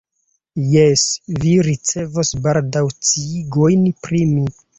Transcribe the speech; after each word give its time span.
Jes, 0.69 1.03
vi 1.43 1.51
ricevos 1.67 2.33
baldaŭ 2.47 2.83
sciigojn 2.95 3.87
pri 4.03 4.25
mi. 4.33 4.45